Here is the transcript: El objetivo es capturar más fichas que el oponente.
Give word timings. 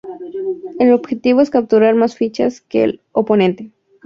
El 0.79 0.93
objetivo 0.93 1.41
es 1.41 1.51
capturar 1.51 1.93
más 1.93 2.15
fichas 2.17 2.61
que 2.61 2.83
el 2.83 3.01
oponente. 3.11 3.69